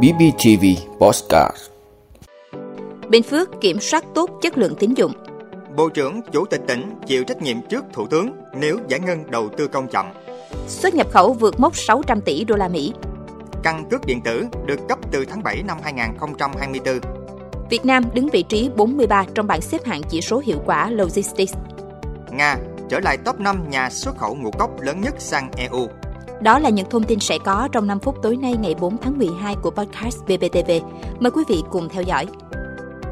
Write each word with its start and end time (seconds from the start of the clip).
BBTV 0.00 0.64
Postcard 1.00 1.56
Bình 3.08 3.22
Phước 3.22 3.48
kiểm 3.60 3.80
soát 3.80 4.04
tốt 4.14 4.30
chất 4.42 4.58
lượng 4.58 4.74
tín 4.78 4.94
dụng. 4.94 5.12
Bộ 5.76 5.88
trưởng, 5.88 6.20
Chủ 6.32 6.44
tịch 6.44 6.60
tỉnh 6.68 6.90
chịu 7.06 7.24
trách 7.24 7.42
nhiệm 7.42 7.56
trước 7.70 7.84
Thủ 7.92 8.06
tướng 8.06 8.30
nếu 8.54 8.78
giải 8.88 9.00
ngân 9.00 9.30
đầu 9.30 9.48
tư 9.56 9.68
công 9.68 9.88
chậm. 9.88 10.06
Xuất 10.68 10.94
nhập 10.94 11.06
khẩu 11.10 11.32
vượt 11.32 11.60
mốc 11.60 11.76
600 11.76 12.20
tỷ 12.20 12.44
đô 12.44 12.56
la 12.56 12.68
Mỹ. 12.68 12.92
Căn 13.62 13.84
cước 13.90 14.06
điện 14.06 14.20
tử 14.20 14.44
được 14.66 14.88
cấp 14.88 14.98
từ 15.10 15.24
tháng 15.24 15.42
7 15.42 15.62
năm 15.62 15.78
2024. 15.82 16.98
Việt 17.70 17.84
Nam 17.84 18.04
đứng 18.14 18.28
vị 18.28 18.42
trí 18.42 18.70
43 18.76 19.24
trong 19.34 19.46
bảng 19.46 19.60
xếp 19.60 19.84
hạng 19.84 20.02
chỉ 20.10 20.20
số 20.20 20.38
hiệu 20.38 20.58
quả 20.66 20.90
Logistics. 20.90 21.54
Nga 22.30 22.56
trở 22.88 23.00
lại 23.00 23.16
top 23.24 23.40
5 23.40 23.70
nhà 23.70 23.90
xuất 23.90 24.18
khẩu 24.18 24.34
ngũ 24.34 24.50
cốc 24.50 24.80
lớn 24.80 25.00
nhất 25.00 25.14
sang 25.18 25.50
EU. 25.56 25.88
Đó 26.42 26.58
là 26.58 26.70
những 26.70 26.90
thông 26.90 27.02
tin 27.02 27.20
sẽ 27.20 27.38
có 27.44 27.68
trong 27.72 27.86
5 27.86 28.00
phút 28.00 28.22
tối 28.22 28.36
nay 28.36 28.56
ngày 28.56 28.74
4 28.80 28.96
tháng 28.98 29.18
12 29.18 29.56
của 29.62 29.70
podcast 29.70 30.22
BBTV. 30.24 30.70
Mời 31.20 31.30
quý 31.30 31.42
vị 31.48 31.62
cùng 31.70 31.88
theo 31.88 32.02
dõi. 32.02 32.26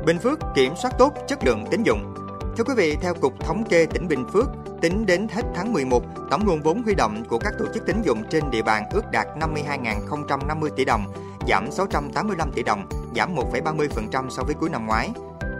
Bình 0.06 0.18
Phước 0.18 0.38
kiểm 0.54 0.72
soát 0.82 0.90
tốt 0.98 1.12
chất 1.28 1.44
lượng 1.44 1.64
tín 1.70 1.82
dụng. 1.82 2.14
Thưa 2.56 2.64
quý 2.64 2.74
vị, 2.76 2.96
theo 3.00 3.14
Cục 3.14 3.40
Thống 3.40 3.64
kê 3.64 3.86
tỉnh 3.86 4.08
Bình 4.08 4.24
Phước, 4.32 4.46
tính 4.80 5.06
đến 5.06 5.26
hết 5.30 5.42
tháng 5.54 5.72
11, 5.72 6.02
tổng 6.30 6.46
nguồn 6.46 6.62
vốn 6.62 6.82
huy 6.82 6.94
động 6.94 7.24
của 7.28 7.38
các 7.38 7.52
tổ 7.58 7.64
chức 7.74 7.86
tín 7.86 8.02
dụng 8.02 8.22
trên 8.30 8.50
địa 8.50 8.62
bàn 8.62 8.84
ước 8.92 9.04
đạt 9.12 9.26
52.050 9.40 10.68
tỷ 10.76 10.84
đồng, 10.84 11.04
giảm 11.48 11.70
685 11.70 12.52
tỷ 12.52 12.62
đồng, 12.62 12.86
giảm 13.16 13.34
1,30% 13.34 14.30
so 14.30 14.42
với 14.42 14.54
cuối 14.54 14.70
năm 14.70 14.86
ngoái. 14.86 15.10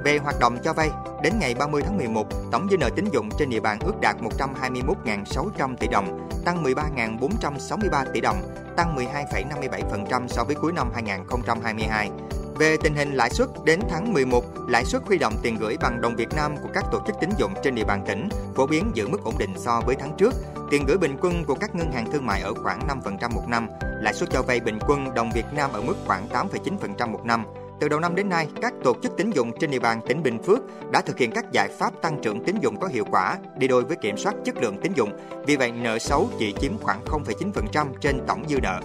Về 0.04 0.18
hoạt 0.18 0.38
động 0.40 0.58
cho 0.64 0.72
vay, 0.72 0.90
đến 1.22 1.32
ngày 1.40 1.54
30 1.54 1.82
tháng 1.82 1.96
11, 1.96 2.26
tổng 2.52 2.68
dư 2.70 2.76
nợ 2.76 2.90
tín 2.96 3.04
dụng 3.12 3.28
trên 3.38 3.50
địa 3.50 3.60
bàn 3.60 3.78
ước 3.80 4.00
đạt 4.00 4.16
121.600 4.38 5.76
tỷ 5.76 5.88
đồng, 5.88 6.28
tăng 6.44 6.64
13.463 6.64 8.04
tỷ 8.12 8.20
đồng, 8.20 8.42
tăng 8.76 8.96
12,57% 8.96 10.28
so 10.28 10.44
với 10.44 10.54
cuối 10.54 10.72
năm 10.72 10.90
2022. 10.94 12.10
Về 12.58 12.76
tình 12.82 12.94
hình 12.94 13.12
lãi 13.12 13.30
suất 13.30 13.48
đến 13.64 13.80
tháng 13.90 14.12
11, 14.12 14.44
lãi 14.68 14.84
suất 14.84 15.02
huy 15.06 15.18
động 15.18 15.34
tiền 15.42 15.56
gửi 15.60 15.76
bằng 15.80 16.00
đồng 16.00 16.16
Việt 16.16 16.28
Nam 16.36 16.56
của 16.62 16.68
các 16.74 16.84
tổ 16.92 17.00
chức 17.06 17.16
tín 17.20 17.30
dụng 17.38 17.52
trên 17.62 17.74
địa 17.74 17.84
bàn 17.84 18.04
tỉnh 18.08 18.28
phổ 18.54 18.66
biến 18.66 18.90
giữ 18.94 19.08
mức 19.08 19.24
ổn 19.24 19.34
định 19.38 19.54
so 19.56 19.80
với 19.86 19.96
tháng 19.96 20.16
trước. 20.16 20.34
Tiền 20.70 20.84
gửi 20.86 20.98
bình 20.98 21.16
quân 21.20 21.44
của 21.44 21.54
các 21.54 21.74
ngân 21.74 21.92
hàng 21.92 22.12
thương 22.12 22.26
mại 22.26 22.40
ở 22.40 22.54
khoảng 22.54 22.88
5% 23.04 23.30
một 23.34 23.48
năm, 23.48 23.68
lãi 24.00 24.14
suất 24.14 24.30
cho 24.30 24.42
vay 24.42 24.60
bình 24.60 24.78
quân 24.88 25.14
đồng 25.14 25.30
Việt 25.34 25.46
Nam 25.52 25.72
ở 25.72 25.80
mức 25.80 25.94
khoảng 26.06 26.28
8,9% 26.28 27.10
một 27.10 27.24
năm. 27.24 27.44
Từ 27.80 27.88
đầu 27.88 28.00
năm 28.00 28.14
đến 28.14 28.28
nay, 28.28 28.48
các 28.60 28.74
tổ 28.84 28.96
chức 29.02 29.12
tín 29.16 29.30
dụng 29.30 29.52
trên 29.60 29.70
địa 29.70 29.78
bàn 29.78 30.00
tỉnh 30.08 30.22
Bình 30.22 30.38
Phước 30.42 30.58
đã 30.92 31.00
thực 31.00 31.18
hiện 31.18 31.30
các 31.30 31.52
giải 31.52 31.68
pháp 31.78 32.02
tăng 32.02 32.18
trưởng 32.22 32.44
tín 32.44 32.56
dụng 32.62 32.76
có 32.80 32.88
hiệu 32.88 33.04
quả 33.10 33.38
đi 33.58 33.68
đôi 33.68 33.84
với 33.84 33.96
kiểm 33.96 34.16
soát 34.16 34.34
chất 34.44 34.56
lượng 34.62 34.76
tín 34.82 34.92
dụng. 34.96 35.10
Vì 35.46 35.56
vậy, 35.56 35.72
nợ 35.72 35.98
xấu 35.98 36.28
chỉ 36.38 36.54
chiếm 36.60 36.78
khoảng 36.78 37.04
0,9% 37.04 37.86
trên 38.00 38.20
tổng 38.26 38.44
dư 38.48 38.56
nợ. 38.62 38.80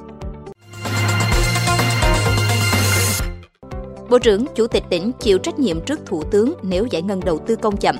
Bộ 4.09 4.19
trưởng, 4.19 4.45
Chủ 4.55 4.67
tịch 4.67 4.83
tỉnh 4.89 5.11
chịu 5.19 5.37
trách 5.37 5.59
nhiệm 5.59 5.85
trước 5.85 5.99
Thủ 6.05 6.23
tướng 6.23 6.53
nếu 6.61 6.85
giải 6.89 7.01
ngân 7.01 7.19
đầu 7.25 7.39
tư 7.39 7.55
công 7.55 7.77
chậm. 7.77 7.95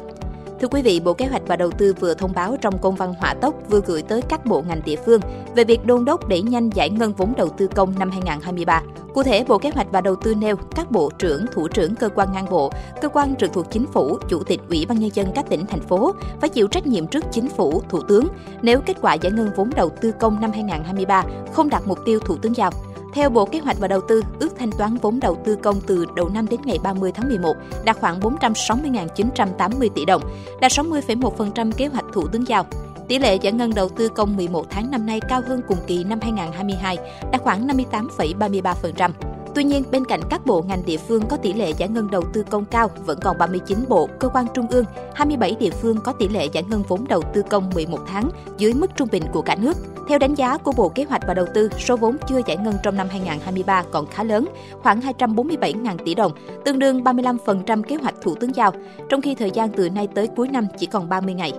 Thưa 0.62 0.68
quý 0.68 0.82
vị, 0.82 1.00
Bộ 1.00 1.14
Kế 1.14 1.26
hoạch 1.26 1.42
và 1.48 1.56
Đầu 1.56 1.72
tư 1.72 1.94
vừa 2.00 2.14
thông 2.14 2.34
báo 2.36 2.58
trong 2.62 2.78
công 2.78 2.96
văn 2.96 3.14
hỏa 3.20 3.34
tốc 3.34 3.56
vừa 3.70 3.82
gửi 3.86 4.02
tới 4.02 4.22
các 4.22 4.46
bộ 4.46 4.64
ngành 4.68 4.82
địa 4.86 4.96
phương 5.06 5.22
về 5.56 5.64
việc 5.64 5.86
đôn 5.86 6.06
đốc 6.06 6.28
đẩy 6.28 6.42
nhanh 6.42 6.70
giải 6.70 6.90
ngân 6.90 7.14
vốn 7.14 7.34
đầu 7.38 7.50
tư 7.50 7.68
công 7.68 8.00
năm 8.00 8.12
2023. 8.12 8.82
Cụ 9.14 9.24
thể, 9.24 9.44
Bộ 9.48 9.58
Kế 9.58 9.70
hoạch 9.70 9.88
và 9.92 10.02
Đầu 10.02 10.16
tư 10.16 10.36
nêu 10.36 10.56
các 10.76 10.92
bộ 10.92 11.12
trưởng, 11.20 11.46
thủ 11.54 11.68
trưởng 11.68 11.96
cơ 11.96 12.10
quan 12.10 12.34
ngang 12.34 12.50
bộ, 12.50 12.72
cơ 13.02 13.10
quan 13.10 13.36
trực 13.36 13.54
thuộc 13.54 13.72
chính 13.72 13.86
phủ, 13.88 14.18
chủ 14.30 14.44
tịch 14.44 14.60
Ủy 14.70 14.86
ban 14.86 15.00
nhân 15.00 15.10
dân 15.14 15.28
các 15.36 15.46
tỉnh 15.50 15.66
thành 15.66 15.82
phố 15.82 16.14
phải 16.42 16.50
chịu 16.50 16.68
trách 16.68 16.88
nhiệm 16.88 17.08
trước 17.08 17.26
chính 17.32 17.50
phủ, 17.50 17.82
thủ 17.90 18.02
tướng 18.02 18.28
nếu 18.62 18.82
kết 18.86 18.98
quả 19.02 19.14
giải 19.14 19.32
ngân 19.32 19.50
vốn 19.56 19.70
đầu 19.76 19.90
tư 19.90 20.12
công 20.20 20.42
năm 20.42 20.52
2023 20.52 21.24
không 21.54 21.70
đạt 21.70 21.88
mục 21.88 22.00
tiêu 22.06 22.20
thủ 22.20 22.38
tướng 22.38 22.56
giao. 22.56 22.72
Theo 23.16 23.30
Bộ 23.30 23.46
Kế 23.46 23.60
hoạch 23.60 23.80
và 23.80 23.88
Đầu 23.88 24.02
tư, 24.08 24.22
ước 24.40 24.50
thanh 24.60 24.72
toán 24.72 24.96
vốn 24.96 25.20
đầu 25.20 25.38
tư 25.46 25.56
công 25.56 25.82
từ 25.88 26.06
đầu 26.16 26.30
năm 26.30 26.48
đến 26.50 26.60
ngày 26.64 26.78
30 26.84 27.12
tháng 27.12 27.28
11 27.28 27.54
đạt 27.86 27.98
khoảng 28.00 28.20
460.980 28.20 29.90
tỷ 29.96 30.06
đồng, 30.06 30.22
đạt 30.62 30.72
60,1% 30.72 31.72
kế 31.72 31.88
hoạch 31.88 32.06
Thủ 32.14 32.28
tướng 32.28 32.48
giao. 32.48 32.66
Tỷ 33.08 33.20
lệ 33.20 33.36
giải 33.36 33.54
ngân 33.54 33.74
đầu 33.76 33.90
tư 33.90 34.10
công 34.10 34.38
11 34.38 34.66
tháng 34.70 34.92
năm 34.92 35.06
nay 35.06 35.20
cao 35.30 35.42
hơn 35.48 35.62
cùng 35.68 35.78
kỳ 35.88 36.04
năm 36.04 36.20
2022, 36.22 36.98
đạt 37.32 37.42
khoảng 37.42 37.68
58,33%. 37.68 39.35
Tuy 39.56 39.64
nhiên, 39.64 39.84
bên 39.92 40.06
cạnh 40.06 40.20
các 40.30 40.46
bộ 40.46 40.62
ngành 40.62 40.86
địa 40.86 40.98
phương 40.98 41.22
có 41.30 41.38
tỷ 41.38 41.54
lệ 41.54 41.72
giải 41.78 41.90
ngân 41.90 42.12
đầu 42.12 42.22
tư 42.34 42.44
công 42.50 42.66
cao, 42.66 42.90
vẫn 43.06 43.20
còn 43.22 43.38
39 43.38 43.78
bộ, 43.88 44.10
cơ 44.20 44.28
quan 44.28 44.46
trung 44.54 44.68
ương, 44.68 44.86
27 45.14 45.56
địa 45.60 45.70
phương 45.70 45.98
có 46.04 46.12
tỷ 46.12 46.28
lệ 46.28 46.46
giải 46.46 46.64
ngân 46.64 46.84
vốn 46.88 47.08
đầu 47.08 47.22
tư 47.34 47.42
công 47.50 47.70
11 47.76 48.00
tháng 48.08 48.30
dưới 48.58 48.74
mức 48.74 48.92
trung 48.96 49.08
bình 49.12 49.24
của 49.34 49.42
cả 49.42 49.56
nước. 49.56 49.78
Theo 50.10 50.20
đánh 50.20 50.36
giá 50.36 50.58
của 50.58 50.72
Bộ 50.72 50.90
Kế 50.90 51.04
hoạch 51.04 51.22
và 51.28 51.34
Đầu 51.34 51.46
tư, 51.54 51.70
số 51.80 51.98
vốn 51.98 52.18
chưa 52.28 52.42
giải 52.48 52.58
ngân 52.58 52.76
trong 52.84 52.98
năm 52.98 53.08
2023 53.10 53.84
còn 53.92 54.06
khá 54.06 54.24
lớn, 54.24 54.48
khoảng 54.82 55.02
247.000 55.02 55.98
tỷ 56.06 56.16
đồng, 56.16 56.32
tương 56.66 56.80
đương 56.80 57.04
35% 57.04 57.84
kế 57.84 57.96
hoạch 57.96 58.16
Thủ 58.22 58.36
tướng 58.36 58.56
giao, 58.56 58.72
trong 59.10 59.22
khi 59.22 59.36
thời 59.36 59.52
gian 59.52 59.70
từ 59.70 59.90
nay 59.90 60.08
tới 60.16 60.28
cuối 60.36 60.48
năm 60.48 60.68
chỉ 60.78 60.86
còn 60.86 61.10
30 61.10 61.34
ngày. 61.34 61.54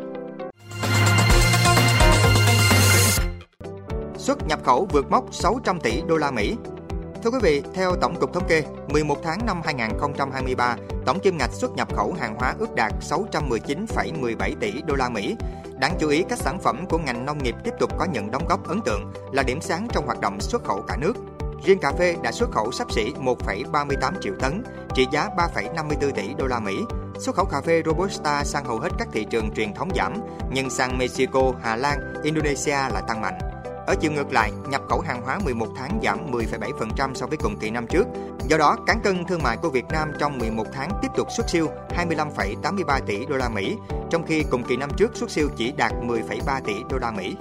Xuất 4.19 4.49
nhập 4.49 4.65
khẩu 4.65 4.89
vượt 4.93 5.11
mốc 5.11 5.35
600 5.35 5.81
tỷ 5.81 6.03
đô 6.09 6.17
la 6.17 6.31
Mỹ 6.31 6.57
Thưa 7.27 7.31
quý 7.31 7.39
vị, 7.43 7.63
theo 7.75 7.97
Tổng 8.01 8.17
cục 8.21 8.33
Thống 8.33 8.49
kê, 8.49 8.63
11 8.89 9.19
tháng 9.23 9.47
năm 9.47 9.61
2023, 9.65 10.77
tổng 11.07 11.21
kim 11.21 11.39
ngạch 11.39 11.53
xuất 11.53 11.77
nhập 11.77 11.97
khẩu 11.97 12.13
hàng 12.21 12.35
hóa 12.39 12.55
ước 12.59 12.75
đạt 12.75 12.93
619,17 13.01 14.55
tỷ 14.61 14.83
đô 14.83 14.95
la 14.95 15.09
Mỹ. 15.09 15.37
Đáng 15.81 15.97
chú 15.99 16.09
ý, 16.09 16.25
các 16.29 16.39
sản 16.39 16.59
phẩm 16.63 16.87
của 16.89 16.99
ngành 16.99 17.27
nông 17.27 17.39
nghiệp 17.43 17.55
tiếp 17.65 17.71
tục 17.81 17.91
có 17.99 18.07
những 18.13 18.31
đóng 18.31 18.47
góp 18.49 18.69
ấn 18.69 18.81
tượng, 18.81 19.13
là 19.33 19.43
điểm 19.43 19.61
sáng 19.61 19.89
trong 19.93 20.07
hoạt 20.07 20.21
động 20.21 20.41
xuất 20.41 20.65
khẩu 20.65 20.83
cả 20.89 20.97
nước. 20.97 21.13
Riêng 21.65 21.79
cà 21.79 21.93
phê 21.99 22.17
đã 22.23 22.33
xuất 22.33 22.51
khẩu 22.51 22.73
sắp 22.73 22.93
xỉ 22.93 23.13
1,38 23.21 24.13
triệu 24.21 24.35
tấn, 24.41 24.65
trị 24.95 25.07
giá 25.13 25.29
3,54 25.37 26.11
tỷ 26.11 26.35
đô 26.39 26.47
la 26.47 26.61
Mỹ. 26.61 26.77
Xuất 27.19 27.37
khẩu 27.37 27.45
cà 27.45 27.61
phê 27.61 27.83
Robusta 27.87 28.45
sang 28.45 28.65
hầu 28.65 28.79
hết 28.79 28.91
các 28.99 29.09
thị 29.13 29.27
trường 29.31 29.51
truyền 29.55 29.75
thống 29.75 29.89
giảm, 29.97 30.15
nhưng 30.51 30.71
sang 30.71 30.99
Mexico, 30.99 31.53
Hà 31.63 31.77
Lan, 31.77 31.99
Indonesia 32.23 32.77
lại 32.93 33.03
tăng 33.09 33.21
mạnh. 33.21 33.39
Ở 33.87 33.95
chiều 34.01 34.13
ngược 34.13 34.33
lại, 34.33 34.53
nhập 34.69 34.83
khẩu 34.89 35.01
hàng 35.01 35.23
hóa 35.23 35.39
11 35.45 35.67
tháng 35.77 36.01
giảm 36.03 36.33
10,7% 36.33 37.15
so 37.15 37.27
với 37.27 37.39
cùng 37.39 37.57
kỳ 37.61 37.71
năm 37.71 37.87
trước. 37.87 38.05
Do 38.49 38.57
đó, 38.57 38.77
cán 38.87 39.01
cân 39.05 39.25
thương 39.25 39.43
mại 39.43 39.57
của 39.57 39.71
Việt 39.71 39.85
Nam 39.89 40.13
trong 40.21 40.39
11 40.39 40.65
tháng 40.73 40.91
tiếp 41.03 41.09
tục 41.17 41.29
xuất 41.37 41.49
siêu 41.49 41.69
25,83 41.97 43.01
tỷ 43.07 43.27
đô 43.27 43.37
la 43.37 43.49
Mỹ, 43.49 43.77
trong 44.11 44.27
khi 44.27 44.45
cùng 44.51 44.65
kỳ 44.65 44.77
năm 44.77 44.91
trước 44.97 45.17
xuất 45.17 45.31
siêu 45.31 45.49
chỉ 45.57 45.73
đạt 45.73 45.93
10,3 45.93 46.61
tỷ 46.65 46.73
đô 46.91 46.99
la 46.99 47.11
Mỹ. 47.11 47.35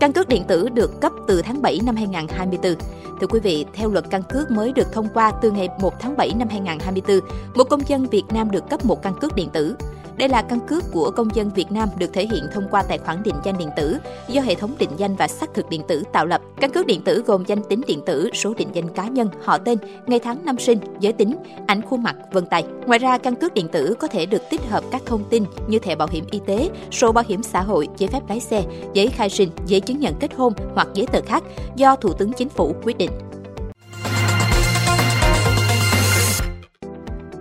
Căn 0.00 0.12
cước 0.12 0.28
điện 0.28 0.44
tử 0.48 0.68
được 0.68 1.00
cấp 1.00 1.12
từ 1.28 1.42
tháng 1.42 1.62
7 1.62 1.80
năm 1.86 1.96
2024. 1.96 2.74
Thưa 3.20 3.26
quý 3.26 3.40
vị, 3.40 3.66
theo 3.72 3.90
luật 3.90 4.04
căn 4.10 4.22
cước 4.22 4.50
mới 4.50 4.72
được 4.72 4.92
thông 4.92 5.08
qua 5.14 5.32
từ 5.42 5.50
ngày 5.50 5.68
1 5.80 6.00
tháng 6.00 6.16
7 6.16 6.32
năm 6.38 6.48
2024, 6.48 7.20
một 7.54 7.64
công 7.70 7.88
dân 7.88 8.06
Việt 8.06 8.24
Nam 8.32 8.50
được 8.50 8.70
cấp 8.70 8.84
một 8.84 9.02
căn 9.02 9.14
cước 9.20 9.34
điện 9.34 9.48
tử. 9.52 9.76
Đây 10.18 10.28
là 10.28 10.42
căn 10.42 10.60
cước 10.60 10.84
của 10.92 11.10
công 11.10 11.28
dân 11.34 11.50
Việt 11.50 11.72
Nam 11.72 11.88
được 11.98 12.12
thể 12.12 12.26
hiện 12.26 12.44
thông 12.52 12.68
qua 12.70 12.82
tài 12.82 12.98
khoản 12.98 13.22
định 13.22 13.34
danh 13.44 13.58
điện 13.58 13.68
tử 13.76 13.96
do 14.28 14.42
hệ 14.42 14.54
thống 14.54 14.74
định 14.78 14.90
danh 14.96 15.16
và 15.16 15.28
xác 15.28 15.54
thực 15.54 15.68
điện 15.68 15.82
tử 15.88 16.02
tạo 16.12 16.26
lập. 16.26 16.40
Căn 16.60 16.70
cước 16.70 16.86
điện 16.86 17.02
tử 17.04 17.22
gồm 17.26 17.44
danh 17.46 17.62
tính 17.68 17.80
điện 17.86 18.00
tử, 18.06 18.30
số 18.34 18.54
định 18.54 18.68
danh 18.72 18.88
cá 18.88 19.08
nhân, 19.08 19.28
họ 19.44 19.58
tên, 19.58 19.78
ngày 20.06 20.18
tháng 20.18 20.44
năm 20.44 20.58
sinh, 20.58 20.78
giới 21.00 21.12
tính, 21.12 21.36
ảnh 21.66 21.82
khuôn 21.82 22.02
mặt, 22.02 22.16
vân 22.32 22.46
tay. 22.46 22.64
Ngoài 22.86 22.98
ra, 22.98 23.18
căn 23.18 23.34
cước 23.34 23.54
điện 23.54 23.68
tử 23.68 23.94
có 23.98 24.08
thể 24.08 24.26
được 24.26 24.42
tích 24.50 24.60
hợp 24.68 24.84
các 24.90 25.02
thông 25.06 25.24
tin 25.24 25.44
như 25.68 25.78
thẻ 25.78 25.96
bảo 25.96 26.08
hiểm 26.10 26.24
y 26.30 26.40
tế, 26.46 26.70
sổ 26.90 27.12
bảo 27.12 27.24
hiểm 27.28 27.42
xã 27.42 27.62
hội, 27.62 27.88
giấy 27.96 28.08
phép 28.08 28.20
lái 28.28 28.40
xe, 28.40 28.64
giấy 28.92 29.06
khai 29.08 29.30
sinh, 29.30 29.50
giấy 29.66 29.80
chứng 29.80 30.00
nhận 30.00 30.14
kết 30.20 30.34
hôn 30.34 30.52
hoặc 30.74 30.88
giấy 30.94 31.06
tờ 31.12 31.20
khác 31.26 31.44
do 31.76 31.96
Thủ 31.96 32.12
tướng 32.12 32.32
Chính 32.32 32.48
phủ 32.48 32.74
quyết 32.82 32.98
định. 32.98 33.10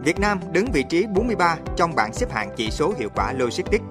Việt 0.05 0.19
Nam 0.19 0.39
đứng 0.51 0.71
vị 0.71 0.83
trí 0.89 1.05
43 1.15 1.57
trong 1.75 1.95
bảng 1.95 2.13
xếp 2.13 2.31
hạng 2.31 2.49
chỉ 2.55 2.71
số 2.71 2.93
hiệu 2.97 3.09
quả 3.15 3.33
logistics. 3.33 3.83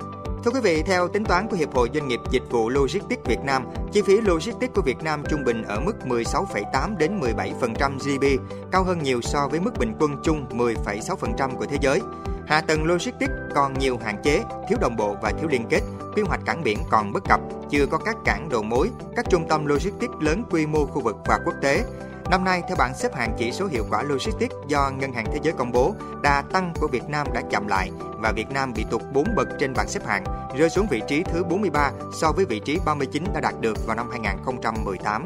Thưa 0.44 0.50
quý 0.50 0.60
vị, 0.62 0.82
theo 0.82 1.08
tính 1.08 1.24
toán 1.24 1.48
của 1.48 1.56
Hiệp 1.56 1.74
hội 1.74 1.90
Doanh 1.94 2.08
nghiệp 2.08 2.20
Dịch 2.30 2.42
vụ 2.50 2.68
Logistics 2.68 3.24
Việt 3.24 3.40
Nam, 3.44 3.66
chi 3.92 4.02
phí 4.02 4.20
logistics 4.20 4.74
của 4.74 4.82
Việt 4.82 5.02
Nam 5.02 5.22
trung 5.30 5.44
bình 5.44 5.62
ở 5.62 5.80
mức 5.80 5.92
16,8 6.04 6.96
đến 6.96 7.20
17% 7.20 7.98
GDP, 7.98 8.40
cao 8.72 8.84
hơn 8.84 9.02
nhiều 9.02 9.20
so 9.22 9.48
với 9.48 9.60
mức 9.60 9.78
bình 9.78 9.92
quân 10.00 10.16
chung 10.24 10.46
10,6% 10.50 11.56
của 11.56 11.66
thế 11.66 11.78
giới. 11.80 12.00
Hạ 12.46 12.60
tầng 12.60 12.84
logistics 12.84 13.32
còn 13.54 13.78
nhiều 13.78 13.98
hạn 14.04 14.16
chế, 14.22 14.42
thiếu 14.68 14.78
đồng 14.80 14.96
bộ 14.96 15.16
và 15.22 15.30
thiếu 15.30 15.48
liên 15.48 15.66
kết, 15.70 15.80
quy 16.16 16.22
hoạch 16.22 16.40
cảng 16.46 16.62
biển 16.62 16.78
còn 16.90 17.12
bất 17.12 17.24
cập, 17.28 17.40
chưa 17.70 17.86
có 17.86 17.98
các 17.98 18.16
cảng 18.24 18.48
đầu 18.48 18.62
mối, 18.62 18.90
các 19.16 19.26
trung 19.30 19.48
tâm 19.48 19.66
logistics 19.66 20.14
lớn 20.20 20.42
quy 20.50 20.66
mô 20.66 20.86
khu 20.86 21.00
vực 21.00 21.16
và 21.26 21.38
quốc 21.44 21.54
tế. 21.62 21.84
Năm 22.30 22.44
nay, 22.44 22.62
theo 22.68 22.76
bảng 22.76 22.94
xếp 22.94 23.14
hạng 23.14 23.34
chỉ 23.38 23.52
số 23.52 23.66
hiệu 23.66 23.84
quả 23.90 24.02
logistics 24.02 24.54
do 24.68 24.90
Ngân 24.98 25.12
hàng 25.12 25.26
Thế 25.32 25.38
giới 25.42 25.54
công 25.58 25.72
bố, 25.72 25.94
đà 26.22 26.42
tăng 26.52 26.72
của 26.80 26.88
Việt 26.88 27.08
Nam 27.08 27.26
đã 27.34 27.42
chậm 27.50 27.68
lại 27.68 27.90
và 28.18 28.32
Việt 28.32 28.50
Nam 28.50 28.72
bị 28.72 28.84
tụt 28.90 29.02
4 29.12 29.24
bậc 29.36 29.48
trên 29.60 29.72
bảng 29.76 29.88
xếp 29.88 30.06
hạng, 30.06 30.24
rơi 30.58 30.70
xuống 30.70 30.86
vị 30.90 31.02
trí 31.08 31.22
thứ 31.22 31.44
43 31.44 31.90
so 32.20 32.32
với 32.32 32.44
vị 32.44 32.60
trí 32.64 32.78
39 32.86 33.24
đã 33.34 33.40
đạt 33.40 33.54
được 33.60 33.86
vào 33.86 33.96
năm 33.96 34.10
2018. 34.10 35.24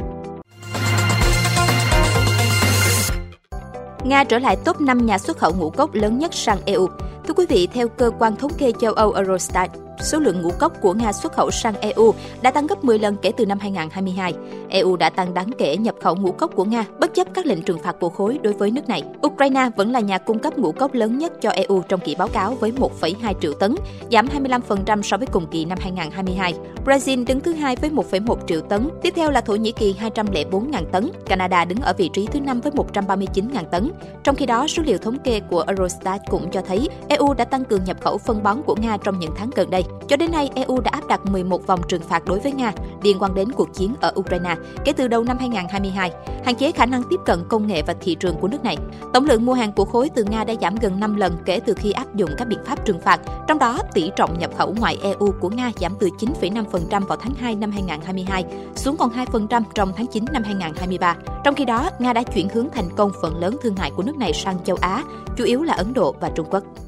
Nga 4.05 4.25
trở 4.25 4.39
lại 4.39 4.57
top 4.65 4.81
5 4.81 5.07
nhà 5.07 5.19
xuất 5.19 5.39
khẩu 5.39 5.55
ngũ 5.55 5.71
cốc 5.71 5.95
lớn 5.95 6.19
nhất 6.19 6.35
sang 6.35 6.59
EU. 6.65 6.89
Thưa 7.27 7.35
quý 7.35 7.47
vị, 7.49 7.69
theo 7.73 7.89
cơ 7.89 8.11
quan 8.19 8.37
thống 8.37 8.53
kê 8.59 8.73
châu 8.81 8.93
Âu 8.93 9.13
Eurostat, 9.13 9.71
số 10.01 10.19
lượng 10.19 10.43
ngũ 10.43 10.51
cốc 10.59 10.73
của 10.81 10.95
Nga 10.95 11.13
xuất 11.13 11.33
khẩu 11.33 11.51
sang 11.51 11.75
EU 11.81 12.15
đã 12.43 12.51
tăng 12.51 12.67
gấp 12.67 12.85
10 12.85 12.99
lần 12.99 13.17
kể 13.23 13.33
từ 13.37 13.47
năm 13.47 13.59
2022. 13.59 14.35
EU 14.69 14.97
đã 14.97 15.11
tăng 15.11 15.35
đáng 15.35 15.51
kể 15.59 15.77
nhập 15.77 15.95
khẩu 16.03 16.17
ngũ 16.17 16.33
cốc 16.33 16.51
của 16.55 16.65
Nga 16.65 16.85
bất 17.01 17.15
chấp 17.15 17.27
các 17.35 17.47
lệnh 17.47 17.63
trừng 17.63 17.79
phạt 17.79 17.97
của 18.01 18.09
khối 18.09 18.39
đối 18.43 18.53
với 18.53 18.71
nước 18.71 18.89
này. 18.89 19.03
Ukraine 19.27 19.71
vẫn 19.77 19.93
là 19.93 20.01
nhà 20.01 20.19
cung 20.19 20.39
cấp 20.39 20.59
ngũ 20.59 20.73
cốc 20.73 20.95
lớn 20.95 21.19
nhất 21.19 21.33
cho 21.41 21.51
EU 21.51 21.83
trong 21.89 22.01
kỳ 22.01 22.15
báo 22.15 22.29
cáo 22.29 22.55
với 22.55 22.73
1,2 22.73 23.35
triệu 23.41 23.53
tấn, 23.53 23.75
giảm 24.13 24.27
25% 24.27 25.03
so 25.03 25.17
với 25.17 25.27
cùng 25.27 25.47
kỳ 25.51 25.65
năm 25.65 25.79
2022. 25.81 26.55
Brazil 26.85 27.25
đứng 27.27 27.41
thứ 27.41 27.53
hai 27.53 27.77
với 27.77 27.91
1,1 27.91 28.37
triệu 28.47 28.61
tấn, 28.61 28.89
tiếp 29.03 29.13
theo 29.17 29.31
là 29.31 29.41
Thổ 29.41 29.55
Nhĩ 29.55 29.73
Kỳ 29.73 29.95
204.000 30.01 30.85
tấn, 30.93 31.11
Canada 31.27 31.65
đứng 31.65 31.81
ở 31.81 31.93
vị 31.99 32.11
trí 32.13 32.27
thứ 32.27 32.41
năm 32.41 32.61
với 32.61 32.73
139.000 32.73 33.65
tấn. 33.65 33.91
Trong 34.25 34.37
khi 34.37 34.47
đó, 34.47 34.67
số 34.67 34.83
liệu 34.87 34.99
thống 34.99 35.19
kê 35.19 35.41
của 35.41 35.65
Eurostat 35.69 36.21
cũng 36.31 36.51
cho 36.51 36.63
thấy 36.63 36.89
EU 37.09 37.35
đã 37.35 37.45
tăng 37.45 37.65
cường 37.65 37.85
nhập 37.85 37.97
khẩu 38.01 38.19
phân 38.19 38.43
bón 38.43 38.63
của 38.67 38.77
Nga 38.81 38.97
trong 38.97 39.19
những 39.19 39.33
tháng 39.37 39.51
gần 39.57 39.71
đây. 39.71 39.85
Cho 40.09 40.17
đến 40.17 40.31
nay, 40.31 40.51
EU 40.55 40.81
đã 40.81 40.91
áp 40.91 41.07
đặt 41.09 41.27
11 41.27 41.67
vòng 41.67 41.81
trừng 41.89 42.03
phạt 42.03 42.25
đối 42.25 42.39
với 42.39 42.53
Nga 42.53 42.73
liên 43.03 43.19
quan 43.21 43.35
đến 43.35 43.53
cuộc 43.53 43.75
chiến 43.75 43.95
ở 44.01 44.13
Ukraine 44.19 44.55
kể 44.85 44.93
từ 44.93 45.09
đầu 45.09 45.25
năm 45.25 45.39
2022, 45.39 46.13
hạn 46.45 46.55
chế 46.55 46.73
khả 46.73 46.87
năng 46.87 47.03
tiếp 47.11 47.21
cận 47.27 47.39
công 47.49 47.67
nghệ 47.67 47.83
và 47.83 47.95
thị 48.01 48.17
trường 48.21 48.37
của 48.37 48.49
nước 48.49 48.65
này. 48.65 48.77
Tổng 49.13 49.27
lượng 49.27 49.47
mua 49.47 49.53
hàng 49.53 49.73
của 49.73 49.85
khối 49.85 50.11
từ 50.15 50.25
Nga 50.25 50.45
đã 50.45 50.55
giảm 50.61 50.75
gần 50.77 51.01
5 51.01 51.17
lần 51.17 51.37
kể 51.45 51.61
từ 51.67 51.75
khi 51.75 51.93
áp 51.93 52.15
dụng 52.15 52.31
các 52.39 52.49
biện 52.49 52.59
pháp 52.67 52.85
trừng 52.85 53.01
phạt, 53.01 53.21
trong 53.49 53.59
đó 53.59 53.79
tỷ 53.95 54.11
trọng 54.17 54.39
nhập 54.39 54.51
khẩu 54.59 54.75
ngoài 54.79 54.99
EU 55.03 55.33
của 55.41 55.51
Nga 55.51 55.71
giảm 55.81 55.95
từ 56.01 56.09
9,5% 56.19 57.07
vào 57.07 57.19
tháng 57.23 57.35
2 57.35 57.55
năm 57.55 57.71
2022 57.71 58.45
xuống 58.75 58.97
còn 58.97 59.11
2% 59.11 59.63
trong 59.75 59.93
tháng 59.97 60.07
9 60.07 60.25
năm 60.33 60.43
2023. 60.43 61.17
Trong 61.45 61.55
khi 61.55 61.65
đó, 61.65 61.91
Nga 61.99 62.13
đã 62.13 62.23
chuyển 62.23 62.49
hướng 62.49 62.69
thành 62.75 62.89
công 62.97 63.13
phần 63.23 63.39
lớn 63.39 63.57
thương 63.63 63.75
mại 63.79 63.91
của 63.91 64.03
nước 64.03 64.17
này 64.17 64.33
sang 64.33 64.65
châu 64.65 64.77
Á, 64.81 65.05
chủ 65.37 65.45
yếu 65.45 65.63
là 65.63 65.75
Ấn 65.75 65.95
Độ 65.95 66.15
và 66.21 66.31
Trung 66.35 66.47
Quốc. 66.51 66.88